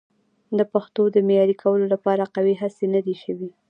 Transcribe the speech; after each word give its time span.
د 0.57 0.59
پښتو 0.73 1.03
د 1.11 1.17
معیاري 1.27 1.55
کولو 1.63 1.85
لپاره 1.93 2.31
قوي 2.35 2.55
هڅې 2.61 2.85
نه 2.95 2.99
دي 3.05 3.15
شوي. 3.23 3.49